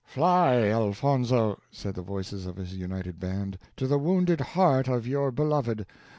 [0.03, 5.29] "Fly, Elfonzo," said the voices of his united band, "to the wounded heart of your
[5.31, 5.85] beloved.